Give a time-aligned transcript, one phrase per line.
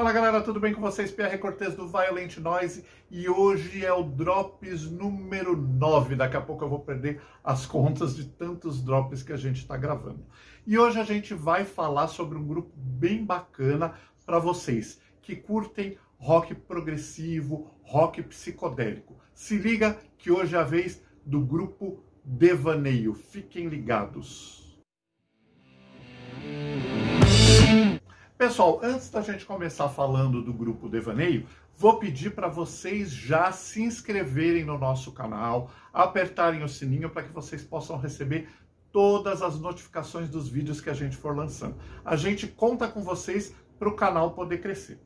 [0.00, 1.10] Fala galera, tudo bem com vocês?
[1.10, 6.16] Pierre Cortez do Violent Noise e hoje é o Drops número 9.
[6.16, 9.76] Daqui a pouco eu vou perder as contas de tantos drops que a gente está
[9.76, 10.24] gravando.
[10.66, 13.92] E hoje a gente vai falar sobre um grupo bem bacana
[14.24, 19.18] para vocês que curtem rock progressivo, rock psicodélico.
[19.34, 23.12] Se liga que hoje é a vez do grupo Devaneio.
[23.12, 24.59] Fiquem ligados.
[28.50, 31.46] Pessoal, antes da gente começar falando do grupo Devaneio,
[31.76, 37.32] vou pedir para vocês já se inscreverem no nosso canal, apertarem o sininho para que
[37.32, 38.48] vocês possam receber
[38.90, 41.76] todas as notificações dos vídeos que a gente for lançando.
[42.04, 45.00] A gente conta com vocês para o canal poder crescer.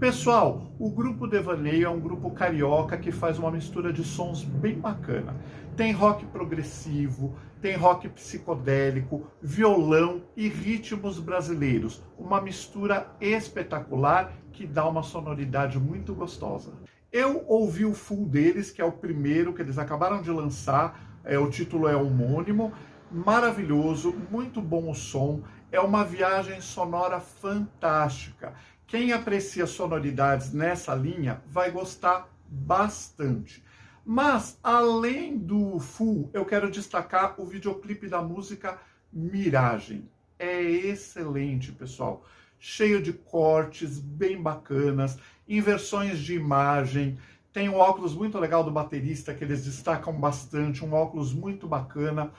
[0.00, 4.80] Pessoal, o grupo Devaneio é um grupo carioca que faz uma mistura de sons bem
[4.80, 5.36] bacana.
[5.76, 12.02] Tem rock progressivo, tem rock psicodélico, violão e ritmos brasileiros.
[12.18, 16.72] Uma mistura espetacular que dá uma sonoridade muito gostosa.
[17.12, 21.38] Eu ouvi o full deles, que é o primeiro que eles acabaram de lançar, é,
[21.38, 22.72] o título é homônimo,
[23.08, 28.54] maravilhoso, muito bom o som é uma viagem sonora fantástica.
[28.86, 33.64] Quem aprecia sonoridades nessa linha vai gostar bastante.
[34.04, 38.78] Mas, além do full, eu quero destacar o videoclipe da música
[39.12, 40.08] Miragem.
[40.38, 42.24] É excelente, pessoal.
[42.58, 47.18] Cheio de cortes bem bacanas, inversões de imagem.
[47.52, 52.32] Tem um óculos muito legal do baterista que eles destacam bastante, um óculos muito bacana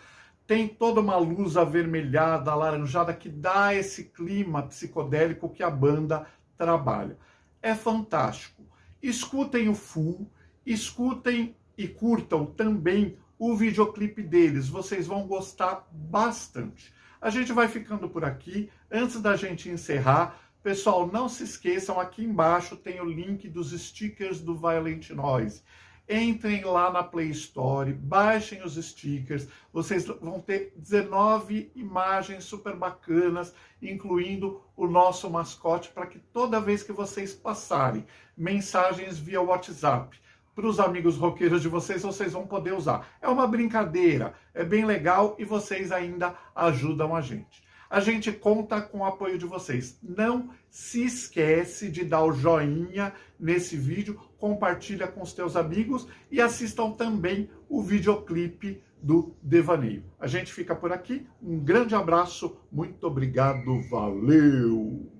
[0.47, 6.25] tem toda uma luz avermelhada, alaranjada, que dá esse clima psicodélico que a banda
[6.57, 7.17] trabalha.
[7.61, 8.63] É fantástico.
[9.03, 10.31] Escutem o full,
[10.65, 16.91] escutem e curtam também o videoclipe deles, vocês vão gostar bastante.
[17.21, 18.69] A gente vai ficando por aqui.
[18.89, 24.39] Antes da gente encerrar, pessoal, não se esqueçam, aqui embaixo tem o link dos stickers
[24.39, 25.61] do Violent Noise
[26.09, 33.53] entrem lá na Play Store, baixem os stickers, vocês vão ter 19 imagens super bacanas,
[33.81, 38.05] incluindo o nosso mascote, para que toda vez que vocês passarem
[38.37, 40.17] mensagens via WhatsApp
[40.55, 43.07] para os amigos roqueiros de vocês, vocês vão poder usar.
[43.21, 47.66] É uma brincadeira, é bem legal e vocês ainda ajudam a gente.
[47.89, 49.97] A gente conta com o apoio de vocês.
[50.03, 56.41] Não se esquece de dar o joinha nesse vídeo, compartilha com os teus amigos e
[56.41, 60.03] assistam também o videoclipe do Devaneio.
[60.19, 61.25] A gente fica por aqui.
[61.41, 65.16] Um grande abraço, muito obrigado, valeu!